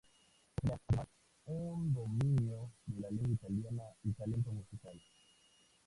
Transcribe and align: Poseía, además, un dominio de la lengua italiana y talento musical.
Poseía, 0.55 0.79
además, 0.89 1.07
un 1.45 1.93
dominio 1.93 2.71
de 2.87 3.01
la 3.01 3.11
lengua 3.11 3.33
italiana 3.35 3.83
y 4.03 4.11
talento 4.13 4.51
musical. 4.51 4.99